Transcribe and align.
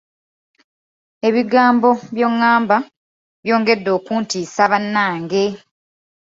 Ebigambo 1.27 1.89
byongamba 2.15 2.77
byongedde 3.43 3.89
okuntiisa 3.97 4.63
bannange. 4.71 5.45